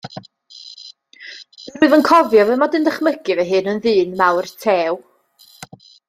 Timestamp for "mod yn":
2.61-2.87